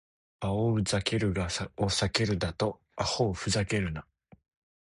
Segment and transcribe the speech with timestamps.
[0.39, 2.81] バオウ・ザケルガを避けるだと！
[2.97, 4.03] アホウ・フザケルナ！